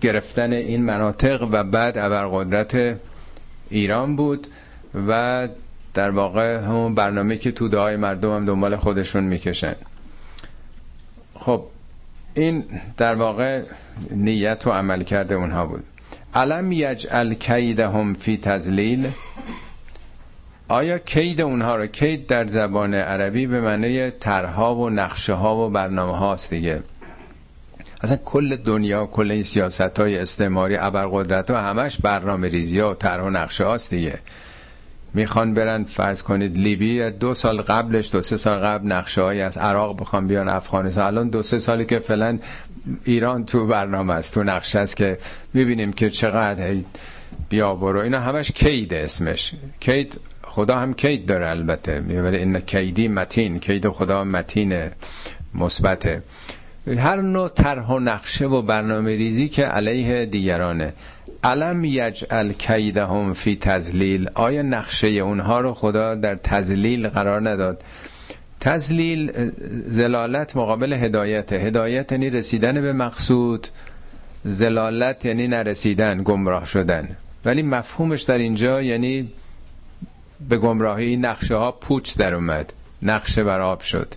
گرفتن 0.00 0.52
این 0.52 0.82
مناطق 0.84 1.48
و 1.50 1.64
بعد 1.64 1.98
ابرقدرت 1.98 2.96
ایران 3.70 4.16
بود 4.16 4.46
و 5.08 5.48
در 5.94 6.10
واقع 6.10 6.56
همون 6.56 6.94
برنامه 6.94 7.36
که 7.36 7.52
توده 7.52 7.78
های 7.78 7.96
مردم 7.96 8.30
هم 8.36 8.46
دنبال 8.46 8.76
خودشون 8.76 9.24
می‌کشن. 9.24 9.74
خب 11.40 11.62
این 12.34 12.64
در 12.96 13.14
واقع 13.14 13.62
نیت 14.10 14.66
و 14.66 14.70
عمل 14.70 15.02
کرده 15.02 15.34
اونها 15.34 15.66
بود. 15.66 15.84
علم 16.34 16.72
یجعل 16.72 17.34
کیدهم 17.34 18.14
فی 18.14 18.36
تزلیل 18.36 19.08
آیا 20.68 20.98
کید 20.98 21.40
اونها 21.40 21.76
رو؟ 21.76 21.86
کید 21.86 22.26
در 22.26 22.46
زبان 22.46 22.94
عربی 22.94 23.46
به 23.46 23.60
معنی 23.60 24.10
ترها 24.10 24.74
و 24.74 24.90
نقشه 24.90 25.32
ها 25.32 25.56
و 25.56 25.70
برنامه 25.70 26.18
هاست 26.18 26.50
دیگه. 26.50 26.82
اصلا 28.00 28.16
کل 28.16 28.56
دنیا 28.56 29.06
کل 29.06 29.30
این 29.30 29.42
سیاست 29.42 29.80
های 30.00 30.18
استعماری 30.18 30.76
ابرقدرت 30.76 31.50
ها 31.50 31.60
همش 31.60 31.98
برنامه 32.00 32.48
ریزی 32.48 32.80
ها 32.80 32.90
و 32.90 32.94
طرح 32.94 33.22
و 33.22 33.30
نقشه 33.30 33.64
هاست 33.64 33.90
دیگه. 33.90 34.18
می‌خوان 35.14 35.54
برن 35.54 35.84
فرض 35.84 36.22
کنید 36.22 36.56
لیبی 36.56 37.10
دو 37.10 37.34
سال 37.34 37.62
قبلش 37.62 38.12
دو 38.12 38.22
سه 38.22 38.36
سال 38.36 38.58
قبل 38.58 38.92
نقشه 38.92 39.22
های 39.22 39.40
از 39.40 39.58
عراق 39.58 40.00
بخوان 40.00 40.26
بیان 40.26 40.48
افغانستان. 40.48 41.06
الان 41.06 41.28
دو 41.28 41.42
سه 41.42 41.58
سالی 41.58 41.84
که 41.84 41.98
فعلا 41.98 42.38
ایران 43.04 43.44
تو 43.44 43.66
برنامه 43.66 44.14
است 44.14 44.34
تو 44.34 44.42
نقشه 44.42 44.78
است 44.78 44.96
که 44.96 45.18
می‌بینیم 45.54 45.92
که 45.92 46.10
چقدر 46.10 46.76
بیا 47.48 47.74
برو. 47.74 48.00
اینا 48.00 48.20
همش 48.20 48.52
کید 48.52 48.94
اسمش. 48.94 49.52
کید 49.80 50.20
خدا 50.42 50.78
هم 50.78 50.94
کید 50.94 51.26
داره 51.26 51.50
البته. 51.50 52.00
ولی 52.00 52.36
این 52.36 52.60
کیدی 52.60 53.08
متین 53.08 53.58
کید 53.58 53.88
خدا 53.88 54.24
متین 54.24 54.90
مثبته 55.54 56.22
هر 56.86 57.20
نوع 57.20 57.48
طرح 57.48 57.86
و 57.86 57.98
نقشه 57.98 58.46
و 58.46 58.62
برنامه 58.62 59.16
ریزی 59.16 59.48
که 59.48 59.64
علیه 59.64 60.26
دیگرانه. 60.26 60.92
علم 61.44 61.84
یجعل 61.84 62.52
کیدهم 62.52 63.32
فی 63.32 63.56
تزلیل 63.56 64.30
آیا 64.34 64.62
نقشه 64.62 65.08
اونها 65.08 65.60
رو 65.60 65.74
خدا 65.74 66.14
در 66.14 66.34
تزلیل 66.34 67.08
قرار 67.08 67.50
نداد؟ 67.50 67.82
تزلیل 68.60 69.50
زلالت 69.86 70.56
مقابل 70.56 70.92
هدایت 70.92 71.52
هدایت 71.52 72.12
یعنی 72.12 72.30
رسیدن 72.30 72.80
به 72.80 72.92
مقصود. 72.92 73.68
زلالت 74.44 75.24
یعنی 75.24 75.48
نرسیدن 75.48 76.22
گمراه 76.22 76.64
شدن. 76.64 77.16
ولی 77.44 77.62
مفهومش 77.62 78.22
در 78.22 78.38
اینجا 78.38 78.82
یعنی 78.82 79.28
به 80.48 80.56
گمراهی 80.56 81.16
نقشه 81.16 81.54
ها 81.54 81.72
پوچ 81.72 82.16
در 82.16 82.34
اومد. 82.34 82.72
نقشه 83.02 83.44
براب 83.44 83.80
شد. 83.80 84.14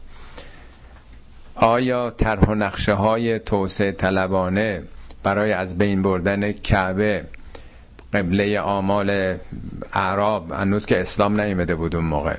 آیا 1.56 2.10
طرح 2.10 2.50
و 2.50 2.56
نقشه 2.56 2.94
های 2.94 3.40
توسعه 3.40 3.92
طلبانه 3.92 4.84
برای 5.24 5.52
از 5.52 5.78
بین 5.78 6.02
بردن 6.02 6.52
کعبه 6.52 7.24
قبله 8.14 8.60
آمال 8.60 9.38
اعراب 9.94 10.52
هنوز 10.52 10.86
که 10.86 11.02
اسلام 11.02 11.42
نیمده 11.42 11.76
بود 11.76 11.96
اون 11.96 12.06
موقع. 12.06 12.36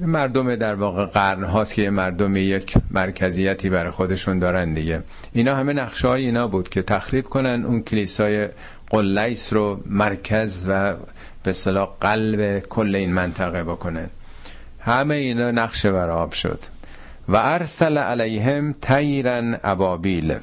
مردم 0.00 0.56
در 0.56 0.74
واقع 0.74 1.04
قرن 1.04 1.44
هاست 1.44 1.74
که 1.74 1.90
مردم 1.90 2.36
یک 2.36 2.74
مرکزیتی 2.90 3.70
برای 3.70 3.90
خودشون 3.90 4.38
دارن 4.38 4.74
دیگه. 4.74 5.02
اینا 5.32 5.54
همه 5.56 5.72
نقشه 5.72 6.08
های 6.08 6.24
اینا 6.24 6.48
بود 6.48 6.68
که 6.68 6.82
تخریب 6.82 7.24
کنن 7.24 7.64
اون 7.64 7.82
کلیسای 7.82 8.48
قلیس 8.90 9.52
رو 9.52 9.80
مرکز 9.86 10.66
و 10.68 10.94
به 11.42 11.52
صلاح 11.52 11.88
قلب 12.00 12.60
کل 12.60 12.94
این 12.94 13.12
منطقه 13.12 13.64
بکنن. 13.64 14.10
همه 14.80 15.14
اینا 15.14 15.50
نقش 15.50 15.86
بر 15.86 16.10
آب 16.10 16.32
شد. 16.32 16.58
و 17.28 17.36
ارسل 17.36 17.98
علیهم 17.98 18.72
تیرن 18.82 19.60
ابابیل. 19.64 20.34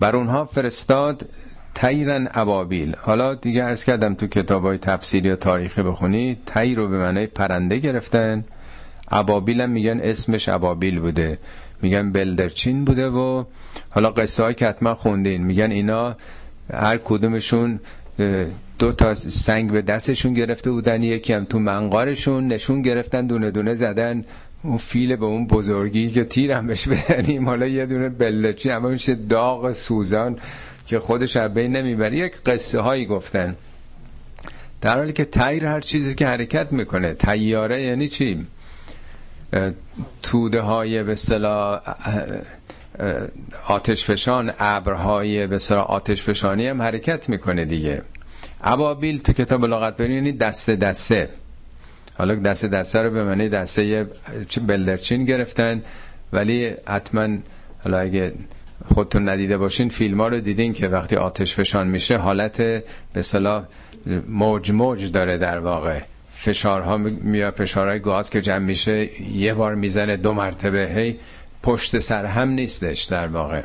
بر 0.00 0.16
اونها 0.16 0.44
فرستاد 0.44 1.28
تیرن 1.74 2.28
ابابیل. 2.34 2.96
حالا 3.00 3.34
دیگه 3.34 3.64
ارز 3.64 3.84
کردم 3.84 4.14
تو 4.14 4.26
کتاب 4.26 4.62
های 4.66 4.78
تفسیری 4.78 5.30
و 5.30 5.36
تاریخی 5.36 5.82
بخونی 5.82 6.36
تیر 6.46 6.76
رو 6.78 6.88
به 6.88 6.98
معنی 6.98 7.26
پرنده 7.26 7.78
گرفتن. 7.78 8.44
ابابیل 9.10 9.60
هم 9.60 9.70
میگن 9.70 10.00
اسمش 10.00 10.48
ابابیل 10.48 11.00
بوده. 11.00 11.38
میگن 11.82 12.12
بلدرچین 12.12 12.84
بوده 12.84 13.08
و 13.08 13.44
حالا 13.90 14.10
قصه 14.10 14.42
های 14.42 14.54
که 14.54 14.66
حتما 14.66 14.94
خوندین. 14.94 15.44
میگن 15.44 15.70
اینا 15.70 16.16
هر 16.72 16.98
کدومشون 17.04 17.80
دو 18.78 18.92
تا 18.92 19.14
سنگ 19.14 19.72
به 19.72 19.82
دستشون 19.82 20.34
گرفته 20.34 20.70
بودن. 20.70 21.02
یکی 21.02 21.32
هم 21.32 21.44
تو 21.44 21.58
منقارشون 21.58 22.46
نشون 22.46 22.82
گرفتن 22.82 23.26
دونه 23.26 23.50
دونه 23.50 23.74
زدن. 23.74 24.24
اون 24.64 24.76
فیل 24.76 25.16
به 25.16 25.26
اون 25.26 25.46
بزرگی 25.46 26.10
که 26.10 26.24
تیر 26.24 26.52
هم 26.52 26.66
بهش 26.66 26.88
بدنیم. 26.88 27.48
حالا 27.48 27.66
یه 27.66 27.86
دونه 27.86 28.08
بلدرچین 28.08 28.72
اما 28.72 28.88
میشه 28.88 29.14
داغ 29.14 29.72
سوزان 29.72 30.38
که 30.86 30.98
خودش 30.98 31.36
بین 31.36 31.76
نمی‌بره. 31.76 32.16
یک 32.16 32.42
قصه 32.42 32.80
هایی 32.80 33.06
گفتن. 33.06 33.56
در 34.80 34.96
حالی 34.96 35.12
که 35.12 35.24
تیر 35.24 35.66
هر 35.66 35.80
چیزی 35.80 36.14
که 36.14 36.26
حرکت 36.26 36.72
می‌کنه. 36.72 37.14
تیاره 37.14 37.82
یعنی 37.82 38.08
چی؟ 38.08 38.46
توده 40.22 40.60
های 40.60 41.02
به 41.02 41.14
صلاح 41.16 41.80
آتش 43.68 44.04
فشان 44.04 44.52
ابرهای 44.58 45.46
به 45.46 45.58
صلاح 45.58 45.84
آتش 45.84 46.22
فشانی 46.22 46.66
هم 46.66 46.82
حرکت 46.82 47.28
می‌کنه 47.28 47.64
دیگه. 47.64 48.02
ابابیل 48.62 49.18
تو 49.18 49.32
کتاب 49.32 49.64
لغت 49.64 50.00
یعنی 50.00 50.32
دست 50.32 50.70
دسته. 50.70 51.28
حالا 52.18 52.34
دست 52.34 52.64
دسته 52.64 53.02
رو 53.02 53.10
به 53.10 53.24
معنی 53.24 53.48
دسته 53.48 54.06
بلدرچین 54.66 55.24
گرفتن 55.24 55.82
ولی 56.32 56.74
حتما 56.88 57.28
حالا 57.84 57.98
اگه 57.98 58.32
خودتون 58.94 59.28
ندیده 59.28 59.56
باشین 59.56 59.88
فیلم 59.88 60.20
ها 60.20 60.28
رو 60.28 60.40
دیدین 60.40 60.72
که 60.72 60.88
وقتی 60.88 61.16
آتش 61.16 61.54
فشان 61.54 61.86
میشه 61.86 62.16
حالت 62.18 62.56
به 63.12 63.22
صلاح 63.22 63.64
موج 64.28 64.70
موج 64.72 65.12
داره 65.12 65.38
در 65.38 65.58
واقع. 65.58 66.00
فشارها 66.36 66.96
میاد 66.96 67.52
فشارهای 67.52 67.98
گاز 67.98 68.30
که 68.30 68.40
جمع 68.40 68.58
میشه 68.58 69.22
یه 69.32 69.54
بار 69.54 69.74
می‌زنه 69.74 70.16
دو 70.16 70.32
مرتبه 70.32 70.92
هی 70.94 71.18
پشت 71.62 71.98
سر 71.98 72.24
هم 72.24 72.48
نیستش 72.48 73.02
در 73.02 73.26
واقع. 73.26 73.62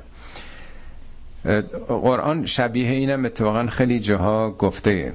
قرآن 1.87 2.45
شبیه 2.45 2.89
اینم 2.89 3.25
اتفاقا 3.25 3.67
خیلی 3.67 3.99
جاها 3.99 4.51
گفته 4.51 5.13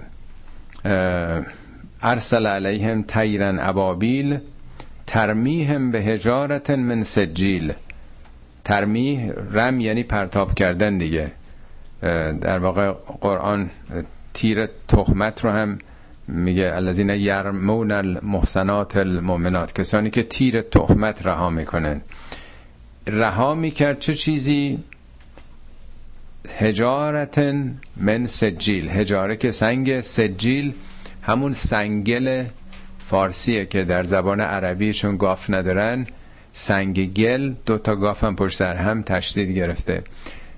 ارسل 2.05 2.47
علیهم 2.47 3.03
تیرن 3.03 3.59
ابابیل 3.61 4.39
ترمیهم 5.07 5.91
به 5.91 5.99
هجارت 5.99 6.71
من 6.71 7.03
سجیل. 7.03 7.73
ترمیه 8.65 9.35
رم 9.53 9.81
یعنی 9.81 10.03
پرتاب 10.03 10.55
کردن 10.55 10.99
دیگه. 10.99 11.33
در 12.41 12.59
واقع 12.59 12.93
قرآن 13.21 13.71
تیر 14.35 14.67
تخمت 14.89 15.45
رو 15.45 15.51
هم 15.51 15.79
میگه 16.29 16.73
الذین 16.75 17.11
یرمون 17.11 17.93
المحسنات 17.93 18.97
المؤمنات. 18.97 19.73
کسانی 19.73 20.11
که 20.11 20.23
تیر 20.23 20.63
تهمت 20.63 21.27
رها 21.27 21.51
می‌کنن. 21.51 22.01
رها 23.07 23.55
می‌کرد 23.55 23.99
چه 23.99 24.15
چیزی؟ 24.15 24.79
هجارت 26.59 27.39
من 27.97 28.27
سجیل. 28.27 28.89
هجاره 28.91 29.37
که 29.37 29.51
سنگ 29.51 30.01
سجیل 30.01 30.75
همون 31.27 31.53
سنگل 31.53 32.45
فارسیه 33.09 33.67
که 33.67 33.85
در 33.85 34.05
زبان 34.05 34.41
عربی 34.41 34.93
چون 34.93 35.17
گاف 35.17 35.51
ندارن 35.51 36.07
سنگ 36.53 37.13
گل 37.15 37.55
دو 37.67 37.79
تا 37.79 37.97
گاف 37.97 38.25
هم 38.25 38.37
پشت 38.37 38.59
سر 38.59 38.77
هم 38.77 39.03
تشدید 39.03 39.51
گرفته. 39.51 40.03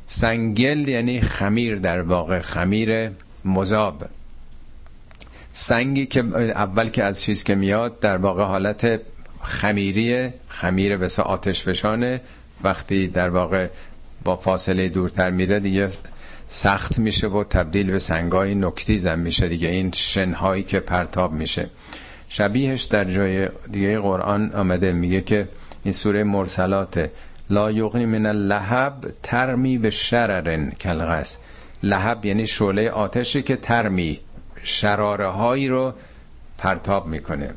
سنگل 0.06 0.88
یعنی 0.88 1.20
خمیر 1.20 1.76
در 1.76 2.02
واقع 2.02 2.40
خمیر 2.40 3.10
مذاب. 3.44 4.04
سنگی 5.52 6.06
که 6.06 6.20
اول 6.36 6.88
که 6.88 7.04
از 7.04 7.22
چیز 7.22 7.44
که 7.44 7.54
میاد 7.54 8.00
در 8.00 8.16
واقع 8.16 8.44
حالت 8.44 9.00
خمیری 9.42 10.28
خمیر 10.48 10.96
بسا 10.96 11.22
آتش 11.22 11.62
فشانه 11.62 12.20
وقتی 12.62 13.08
در 13.08 13.28
واقع 13.28 13.68
با 14.24 14.36
فاصله 14.36 14.88
دورتر 14.88 15.30
میره 15.30 15.60
دیگه 15.60 15.88
سخت 16.48 16.98
میشه 16.98 17.28
و 17.28 17.44
تبدیل 17.44 17.90
به 17.90 17.98
سنگای 17.98 18.54
نکتیزم 18.54 19.18
میشه 19.18 19.48
دیگه. 19.48 19.68
این 19.68 19.90
شنهایی 19.94 20.62
که 20.62 20.80
پرتاب 20.80 21.32
میشه. 21.32 21.70
شبیهش 22.28 22.82
در 22.82 23.04
جای 23.04 23.48
دیگه 23.72 23.98
قرآن 23.98 24.52
آمده. 24.52 24.92
میگه 24.92 25.20
که 25.20 25.48
این 25.84 25.92
سوره 25.92 26.24
مرسلات 26.24 27.10
لا 27.50 27.70
یغنی 27.70 28.06
من 28.06 28.26
اللهب 28.26 28.94
ترمی 29.22 29.78
به 29.78 29.90
شررن 29.90 30.70
کلغس 30.70 31.38
لهب 31.82 32.24
یعنی 32.24 32.46
شعله 32.46 32.90
آتشی 32.90 33.42
که 33.42 33.56
ترمی 33.56 34.20
شراره 34.62 35.26
هایی 35.26 35.68
رو 35.68 35.92
پرتاب 36.58 37.06
می‌کنه. 37.06 37.50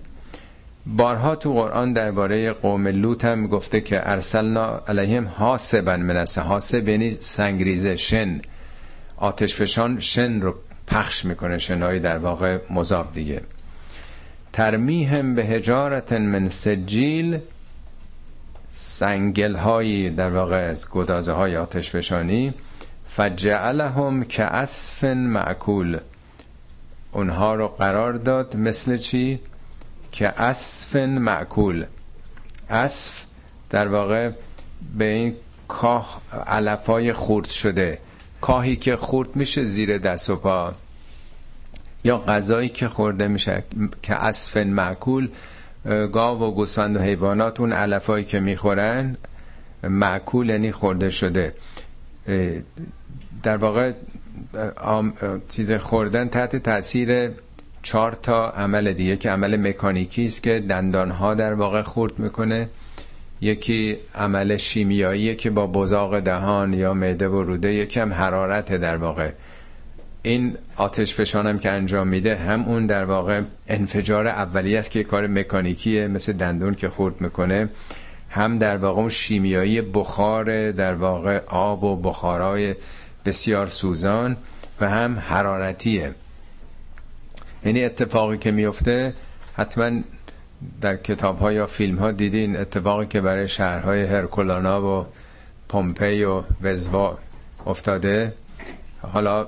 بارها 0.85 1.35
تو 1.35 1.53
قرآن 1.53 1.93
درباره 1.93 2.51
قوم 2.51 2.87
لوط 2.87 3.25
هم 3.25 3.47
گفته 3.47 3.81
که 3.81 4.09
ارسلنا 4.09 4.81
علیهم 4.87 5.27
حاسبا 5.27 5.97
من 5.97 6.25
حاسب 6.37 6.89
یعنی 6.89 7.17
سنگریزه 7.19 7.95
شن. 7.95 8.41
آتش 9.19 9.55
فشان 9.55 9.99
شن 9.99 10.41
رو 10.41 10.55
پخش 10.87 11.25
می‌کنه 11.25 11.57
شنهایی 11.57 11.99
در 11.99 12.17
واقع 12.17 12.59
مذاب 12.69 13.13
دیگه. 13.13 13.41
ترمیهم 14.53 15.35
به 15.35 15.45
هجارت 15.45 16.13
من 16.13 16.49
سجیل 16.49 17.39
سنگل 18.71 19.55
هایی 19.55 20.09
در 20.09 20.29
واقع 20.29 20.55
از 20.55 20.89
گدازه 20.89 21.31
های 21.31 21.57
آتش 21.57 21.89
فشانی. 21.89 22.53
فجعلهم 23.05 24.23
که 24.23 24.43
اسف 24.43 25.03
معکول 25.03 25.97
اونها 27.11 27.55
رو 27.55 27.67
قرار 27.67 28.13
داد 28.13 28.55
مثل 28.55 28.97
چی؟ 28.97 29.39
که 30.11 30.27
اسف 30.27 30.95
معکول 30.95 31.85
اسف 32.69 33.23
در 33.69 33.87
واقع 33.87 34.31
به 34.97 35.05
این 35.05 35.35
کاه 35.67 36.21
علفای 36.47 37.13
خورد 37.13 37.47
شده. 37.49 37.99
کاهی 38.41 38.75
که 38.75 38.95
خورد 38.95 39.35
میشه 39.35 39.63
زیر 39.63 39.97
دست 39.97 40.29
و 40.29 40.35
پا. 40.35 40.73
یا 42.03 42.17
غذایی 42.17 42.69
که 42.69 42.87
خورده 42.87 43.27
میشه 43.27 43.63
که 44.03 44.13
اسف 44.13 44.57
معکول 44.57 45.29
گاو 45.85 46.43
و 46.43 46.51
گوسفند 46.51 46.97
و 46.97 46.99
حیوانات 46.99 47.59
اون 47.59 47.73
علفایی 47.73 48.25
که 48.25 48.39
می‌خورن 48.39 49.17
معکول 49.83 50.49
یعنی 50.49 50.71
خورده 50.71 51.09
شده. 51.09 51.53
در 53.43 53.57
واقع 53.57 53.93
چیز 55.49 55.71
خوردن 55.71 56.29
تحت 56.29 56.55
تاثیر 56.55 57.31
چهار 57.83 58.11
تا 58.11 58.49
عمل 58.49 58.93
دیگه 58.93 59.17
که 59.17 59.29
عمل 59.29 59.69
مکانیکی 59.69 60.25
است 60.25 60.43
که 60.43 60.59
دندان 60.59 61.11
ها 61.11 61.33
در 61.33 61.53
واقع 61.53 61.81
خورد 61.81 62.19
می‌کنه. 62.19 62.69
یکی 63.41 63.97
عمل 64.15 64.57
شیمیایی 64.57 65.35
که 65.35 65.49
با 65.49 65.67
بزاق 65.67 66.19
دهان 66.19 66.73
یا 66.73 66.93
معده 66.93 67.27
و 67.27 67.43
روده 67.43 67.73
یکم 67.73 68.13
حرارت 68.13 68.73
در 68.73 68.97
واقع. 68.97 69.31
این 70.23 70.57
آتش 70.75 71.15
فشانم 71.15 71.59
که 71.59 71.71
انجام 71.71 72.07
میده 72.07 72.35
هم 72.35 72.65
اون 72.65 72.85
در 72.85 73.05
واقع 73.05 73.41
انفجار 73.67 74.27
اولی 74.27 74.77
است 74.77 74.91
که 74.91 75.03
کار 75.03 75.27
مکانیکیه 75.27 76.07
مثل 76.07 76.33
دندون 76.33 76.75
که 76.75 76.89
خورد 76.89 77.21
می‌کنه 77.21 77.69
هم 78.29 78.57
در 78.57 78.77
واقع 78.77 78.99
اون 78.99 79.09
شیمیایی 79.09 79.81
بخار 79.81 80.71
در 80.71 80.93
واقع 80.93 81.41
آب 81.47 81.83
و 81.83 81.95
بخارای 81.95 82.75
بسیار 83.25 83.67
سوزان 83.67 84.37
و 84.81 84.89
هم 84.89 85.19
حرارتیه. 85.19 86.15
یعنی 87.65 87.83
اتفاقی 87.85 88.37
که 88.37 88.51
میفته 88.51 89.13
حتما 89.53 90.01
در 90.81 90.95
کتاب 90.97 91.39
ها 91.39 91.51
یا 91.53 91.65
فیلم 91.65 91.97
ها 91.97 92.11
دیدین 92.11 92.57
اتفاقی 92.57 93.05
که 93.05 93.21
برای 93.21 93.47
شهرهای 93.47 94.03
هرکولانا 94.05 94.99
و 94.99 95.05
پومپی 95.69 96.23
و 96.23 96.43
وزوا 96.61 97.17
افتاده؟ 97.65 98.33
حالا 99.01 99.47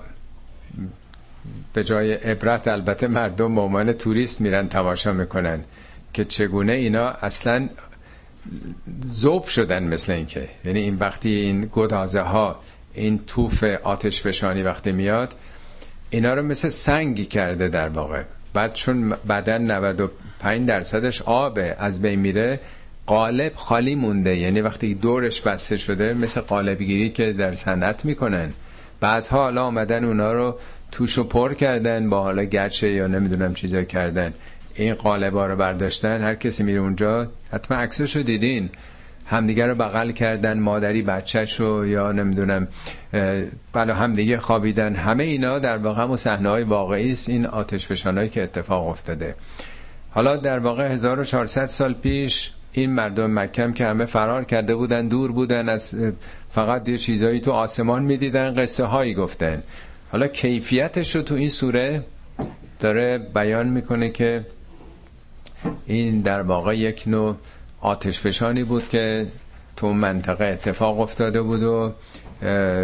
به 1.74 1.84
جای 1.84 2.14
عبرت 2.14 2.68
البته 2.68 3.08
مردم 3.08 3.84
به 3.84 3.94
توریست 3.94 4.42
میرن 4.42 4.68
تماشا 4.68 5.14
می‌کنن 5.14 5.64
که 6.14 6.26
چگونه 6.26 6.72
اینا 6.74 7.10
اصلا 7.10 7.70
زوب 9.02 9.46
شدن 9.46 9.84
مثل 9.84 10.12
اینکه. 10.12 10.50
یعنی 10.66 10.80
این 10.80 10.96
وقتی 10.96 11.30
این 11.30 11.70
گدازه 11.74 12.22
ها 12.22 12.60
این 12.94 13.20
توف 13.28 13.64
آتش 13.64 14.22
فشانی 14.22 14.64
وقتی 14.64 14.92
میاد 14.92 15.34
اینا 16.10 16.34
رو 16.34 16.42
مثل 16.44 16.70
سنگی 16.70 17.26
کرده 17.26 17.68
در 17.68 17.90
واقع. 17.90 18.24
بعد 18.54 18.74
چون 18.74 19.10
بدن 19.10 19.62
95 19.62 20.68
درصدش 20.68 21.22
آبه 21.22 21.76
از 21.80 22.02
بین 22.02 22.20
میره 22.20 22.60
قالب 23.06 23.52
خالی 23.56 23.96
مونده. 23.96 24.38
یعنی 24.38 24.62
وقتی 24.62 24.94
دورش 24.94 25.42
بسته 25.42 25.78
شده 25.78 26.14
مثل 26.14 26.42
قالبگیری 26.42 27.10
که 27.10 27.34
در 27.34 27.56
صنعت 27.56 28.06
می‌کنن. 28.06 28.54
بعدها 29.00 29.44
حالا 29.44 29.64
آمدن 29.64 30.04
اونا 30.04 30.34
رو 30.34 30.58
توشو 30.92 31.24
پر 31.24 31.54
کردن 31.54 32.10
با 32.10 32.24
حالا 32.24 32.44
گچه 32.46 32.90
یا 32.90 33.08
نمی‌دونم 33.08 33.54
چیزا 33.54 33.84
کردن. 33.84 34.34
این 34.76 34.94
قالبا 34.94 35.46
رو 35.46 35.56
برداشتن 35.56 36.22
هر 36.22 36.36
کسی 36.36 36.64
میره 36.64 36.80
اونجا 36.80 37.28
حتما 37.52 37.78
عکسش 37.78 38.16
رو 38.16 38.24
دیدین. 38.24 38.70
همدیگه 39.32 39.68
رو 39.68 39.76
بغل 39.76 40.12
کردن 40.12 40.60
مادری 40.60 41.02
بچهش 41.02 41.60
رو 41.60 41.88
یا 41.88 42.12
نمی‌دونم 42.12 42.68
بلا 43.74 43.94
همدیگه 43.94 44.40
خوابیدن. 44.40 44.96
همه 44.96 45.24
اینا 45.24 45.60
در 45.60 45.78
واقع 45.78 46.02
همون 46.02 46.18
صحنه 46.18 46.50
های 46.50 46.64
واقعی 46.64 47.12
است. 47.12 47.30
این 47.30 47.46
آتش 47.46 47.88
فشانایی 47.88 48.30
که 48.30 48.44
اتفاق 48.44 48.88
افتاده. 48.88 49.36
حالا 50.10 50.36
در 50.36 50.60
واقع 50.60 50.88
1400 50.88 51.66
سال 51.66 51.94
پیش 51.94 52.52
این 52.72 52.92
مردم 52.94 53.40
مکم 53.40 53.74
که 53.74 53.86
همه 53.86 54.06
فرار 54.06 54.44
کرده 54.44 54.76
بودن 54.76 55.08
دور 55.08 55.32
بودن 55.32 55.70
از 55.70 55.96
فقط 56.52 56.90
یه 56.90 56.98
چیزایی 56.98 57.40
تو 57.40 57.52
آسمان 57.52 58.04
می‌دیدن 58.04 58.56
قصه 58.56 58.86
هایی 58.86 59.14
گفتن. 59.14 59.64
حالا 60.12 60.28
کیفیتش 60.28 61.16
رو 61.16 61.22
تو 61.22 61.36
این 61.36 61.50
سوره 61.50 62.04
داره 62.80 63.18
بیان 63.18 63.68
می‌کنه 63.68 64.10
که 64.10 64.46
این 65.86 66.22
در 66.22 66.42
واقع 66.42 66.78
یک 66.78 67.04
نوع 67.08 67.36
آتش 67.82 68.20
فشانی 68.20 68.64
بود 68.64 68.90
که 68.90 69.28
تو 69.76 69.94
منطقه 69.94 70.46
اتفاق 70.46 71.00
افتاده 71.00 71.42
بود 71.42 71.64
و 71.64 71.94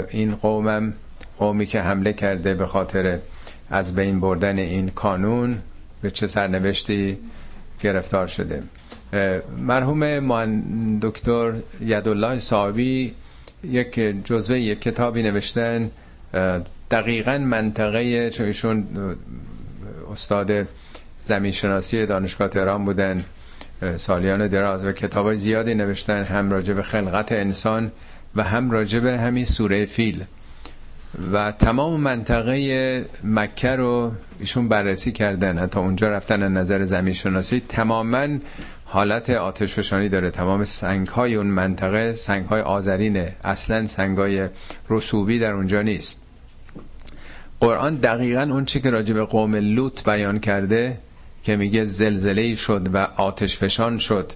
این 0.10 0.36
قومم 0.36 0.94
قومی 1.38 1.66
که 1.66 1.82
حمله 1.82 2.14
کرده 2.14 2.54
به 2.54 2.66
خاطر 2.66 3.20
از 3.70 3.96
بین 3.96 4.20
بردن 4.20 4.58
این 4.58 4.90
کانون 4.90 5.58
به 6.02 6.12
چه 6.12 6.28
سرنوشتی 6.28 7.18
گرفتار 7.82 8.28
شده. 8.28 8.64
مرحوم 9.58 10.20
من 10.20 10.62
دکتر 11.02 11.54
یدالله 11.82 12.40
صاحبی 12.40 13.14
یک 13.64 14.00
جزوه 14.24 14.60
یک 14.60 14.82
کتابی 14.82 15.24
نوشتن 15.24 15.92
دقیقا 16.92 17.38
منطقه 17.38 18.30
چون 18.30 18.46
ایشون 18.46 18.88
استاد 20.12 20.68
زمین 21.20 21.52
شناسی 21.52 22.06
دانشگاه 22.06 22.48
تهران 22.48 22.86
بودن. 22.86 23.24
سالیان 23.98 24.48
دراز 24.48 24.86
و 24.86 24.92
کتاب 24.92 25.36
زیادی 25.36 25.76
نوشتن 25.76 26.24
هم 26.24 26.52
راجع 26.52 26.74
به 26.74 26.84
خلقت 26.84 27.32
انسان 27.32 27.92
و 28.36 28.44
هم 28.44 28.72
راجع 28.72 29.00
به 29.00 29.18
همین 29.18 29.46
سوره 29.46 29.86
فیل. 29.86 30.24
و 31.34 31.52
تمام 31.52 32.00
منطقه 32.00 33.06
مکه 33.24 33.76
رو 33.76 34.12
ایشون 34.40 34.68
بررسی 34.68 35.12
کردن. 35.12 35.58
حتی 35.58 35.80
اونجا 35.80 36.10
رفتن 36.10 36.44
از 36.44 36.52
نظر 36.52 36.86
زمین 36.86 37.14
شناسی 37.14 37.62
تماما 37.70 38.28
حالت 38.86 39.30
آتش 39.30 39.74
فشانی 39.74 40.10
داره. 40.10 40.32
تمام 40.32 40.66
سنگ 40.66 41.08
های 41.08 41.36
اون 41.36 41.48
منطقه 41.48 42.14
سنگ 42.14 42.46
های 42.46 42.62
آذرینه. 42.62 43.36
اصلا 43.44 43.88
سنگ 43.88 44.18
های 44.18 44.50
رسوبی 44.90 45.40
در 45.40 45.54
اونجا 45.54 45.82
نیست. 45.82 46.20
قرآن 47.60 47.96
دقیقا 47.96 48.42
اون 48.42 48.66
چی 48.66 48.82
که 48.82 48.90
راجع 48.90 49.24
قوم 49.24 49.56
لوط 49.56 50.04
بیان 50.04 50.40
کرده 50.40 50.98
که 51.48 51.56
میگه 51.56 51.86
زلزله 51.86 52.56
شد 52.56 52.88
و 52.94 52.98
آتش 53.18 53.58
فشان 53.58 53.98
شد 53.98 54.32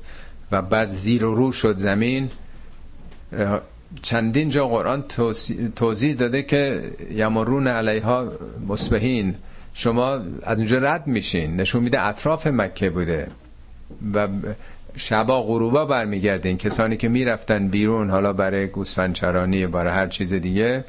و 0.51 0.61
بعد 0.61 0.87
زیر 0.87 1.25
و 1.25 1.35
رو 1.35 1.51
شد 1.51 1.75
زمین 1.75 2.29
چندین 4.01 4.49
جا 4.49 4.67
قرآن 4.67 5.03
توضیح 5.75 6.15
داده 6.15 6.43
که 6.43 6.83
یمرون 7.11 7.67
علیها 7.67 8.31
مصبحین 8.67 9.35
شما 9.73 10.19
از 10.43 10.57
اونجا 10.57 10.79
رد 10.79 11.07
میشین. 11.07 11.55
نشون 11.55 11.83
میده 11.83 12.01
اطراف 12.01 12.47
مکه 12.47 12.89
بوده 12.89 13.27
و 14.13 14.27
شبا 14.97 15.43
غروبا 15.43 15.85
برمیگردین. 15.85 16.57
کسانی 16.57 16.97
که 16.97 17.09
می‌رفتن 17.09 17.67
بیرون 17.67 18.09
حالا 18.09 18.33
برای 18.33 18.67
گوسفندچرانی 18.67 19.67
برای 19.67 19.93
هر 19.93 20.07
چیز 20.07 20.33
دیگه. 20.33 20.85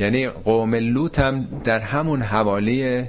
یعنی 0.00 0.28
قوم 0.28 0.74
لوط 0.74 1.18
هم 1.18 1.46
در 1.64 1.80
همون 1.80 2.22
حوالی 2.22 3.04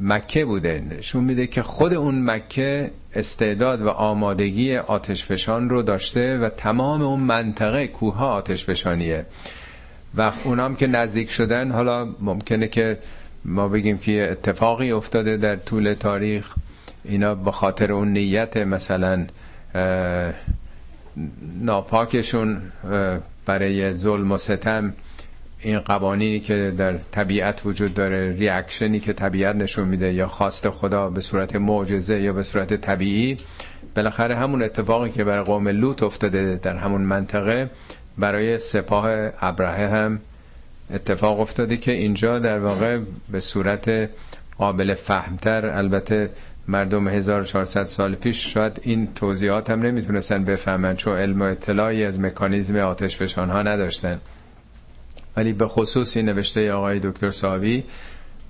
مکه 0.00 0.44
بوده. 0.44 0.84
نشون 0.90 1.24
میده 1.24 1.46
که 1.46 1.62
خود 1.62 1.94
اون 1.94 2.30
مکه 2.30 2.90
استعداد 3.14 3.82
و 3.82 3.88
آمادگی 3.88 4.76
آتش 4.76 5.24
فشان 5.24 5.68
رو 5.68 5.82
داشته 5.82 6.38
و 6.38 6.48
تمام 6.48 7.02
اون 7.02 7.20
منطقه 7.20 7.86
کوه 7.86 8.22
آتش 8.22 8.64
فشانیه 8.64 9.26
و 10.16 10.32
اونام 10.44 10.76
که 10.76 10.86
نزدیک 10.86 11.30
شدن 11.30 11.70
حالا 11.70 12.08
ممکنه 12.20 12.68
که 12.68 12.98
ما 13.44 13.68
بگیم 13.68 13.98
که 13.98 14.28
اتفاقی 14.30 14.92
افتاده 14.92 15.36
در 15.36 15.56
طول 15.56 15.94
تاریخ. 15.94 16.54
اینا 17.04 17.34
به 17.34 17.52
خاطر 17.52 17.92
اون 17.92 18.08
نیت 18.08 18.56
مثلا 18.56 19.26
ناپاکشون 21.60 22.62
برای 23.46 23.94
ظلم 23.94 24.32
و 24.32 24.38
ستم 24.38 24.94
این 25.62 25.78
قوانینی 25.78 26.40
که 26.40 26.72
در 26.78 26.96
طبیعت 26.96 27.62
وجود 27.64 27.94
داره 27.94 28.32
ریاکشنی 28.32 29.00
که 29.00 29.12
طبیعت 29.12 29.56
نشون 29.56 29.88
میده 29.88 30.12
یا 30.12 30.28
خواست 30.28 30.70
خدا 30.70 31.10
به 31.10 31.20
صورت 31.20 31.56
معجزه 31.56 32.20
یا 32.20 32.32
به 32.32 32.42
صورت 32.42 32.74
طبیعی. 32.74 33.36
بالاخره 33.96 34.36
همون 34.36 34.62
اتفاقی 34.62 35.10
که 35.10 35.24
برای 35.24 35.44
قوم 35.44 35.68
لوط 35.68 36.02
افتاده 36.02 36.56
در 36.62 36.76
همون 36.76 37.00
منطقه 37.00 37.70
برای 38.18 38.58
سپاه 38.58 39.30
ابراهه 39.40 39.88
هم 39.88 40.20
اتفاق 40.94 41.40
افتاده 41.40 41.76
که 41.76 41.92
اینجا 41.92 42.38
در 42.38 42.58
واقع 42.58 42.98
به 43.30 43.40
صورت 43.40 44.10
قابل 44.58 44.94
فهمتر 44.94 45.66
البته 45.66 46.30
مردم 46.68 47.08
1400 47.08 47.84
سال 47.84 48.14
پیش 48.14 48.52
شاید 48.54 48.80
این 48.82 49.14
توضیحات 49.14 49.70
هم 49.70 49.82
نمی‌تونستن 49.82 50.44
بفهمن 50.44 50.96
چون 50.96 51.18
علم 51.18 51.40
و 51.42 51.44
اطلاعی 51.44 52.04
از 52.04 52.20
مکانیزم 52.20 52.76
آتش 52.76 53.16
فشان 53.16 53.50
ها 53.50 53.62
نداشتن. 53.62 54.20
ولی 55.36 55.52
به 55.52 55.68
خصوص 55.68 56.16
این 56.16 56.26
نوشته 56.26 56.72
آقای 56.72 57.00
دکتر 57.02 57.30
ساوی 57.30 57.84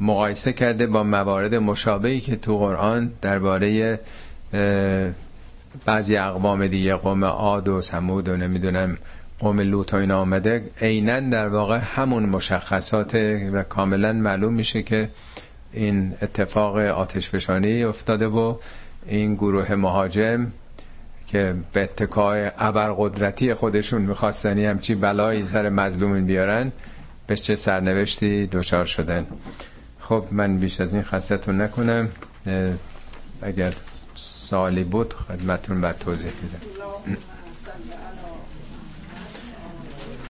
مقایسه 0.01 0.53
کرده 0.53 0.87
با 0.87 1.03
موارد 1.03 1.55
مشابهی 1.55 2.21
که 2.21 2.37
تو 2.37 2.59
قرآن 2.59 3.13
درباره 3.23 3.99
بعضی 5.85 6.17
اقوام 6.17 6.67
دیگه 6.67 6.95
قوم 6.95 7.25
عاد 7.25 7.69
و 7.69 7.81
سمود 7.81 8.29
و 8.29 8.37
نمی‌دونم 8.37 8.99
قوم 9.39 9.61
لوط 9.61 9.95
و 9.95 9.97
اینا 9.97 10.21
آمده 10.21 10.71
عینا 10.81 11.21
در 11.21 11.49
واقع 11.49 11.79
همون 11.79 12.23
مشخصات 12.27 13.15
و 13.53 13.63
کاملا 13.63 14.13
معلوم 14.13 14.55
میشه 14.55 14.83
که 14.83 15.09
این 15.73 16.15
اتفاق 16.23 16.77
آتش 16.77 17.31
افتاده 17.65 18.27
و 18.27 18.57
این 19.07 19.35
گروه 19.35 19.75
مهاجم 19.75 20.47
که 21.33 21.55
به 21.73 21.83
اتکای 21.83 22.51
ابرقدرتی 22.59 23.55
خودشون 23.55 24.03
میخواستنی 24.03 24.67
همچی 24.67 24.95
بلایی 24.95 25.45
سر 25.45 25.69
مظلومین 25.69 26.27
بیارن 26.27 26.73
به 27.27 27.37
چه 27.37 27.57
سرنوشتی 27.57 28.47
دچار 28.47 28.85
شدن. 28.85 29.27
خب 30.01 30.25
من 30.31 30.57
بیش 30.59 30.81
از 30.81 30.95
این 30.95 31.03
خستتون 31.03 31.61
نکنم. 31.61 32.09
اگر 33.43 33.73
سوالی 34.15 34.85
بود 34.85 35.15
خدمتون 35.15 35.81
بعد 35.81 35.99
توضیح 35.99 36.31
میدم. 36.43 37.17